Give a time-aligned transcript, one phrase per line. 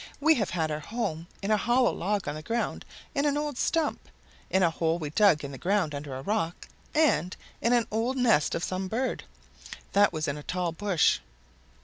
[0.19, 3.59] We have had our home in a hollow log on the ground, in an old
[3.59, 4.09] stump,
[4.49, 8.17] in a hole we dug in the ground under a rock, and in an old
[8.17, 9.25] nest of some bird.
[9.93, 11.19] That was in a tall bush.